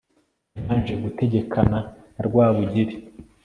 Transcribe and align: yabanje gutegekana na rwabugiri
yabanje 0.55 0.93
gutegekana 1.03 1.79
na 2.15 2.21
rwabugiri 2.27 2.95